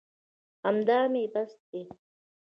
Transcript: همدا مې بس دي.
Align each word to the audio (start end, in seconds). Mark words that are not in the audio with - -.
همدا 0.65 0.99
مې 1.11 1.23
بس 1.33 1.51
دي. 1.69 1.83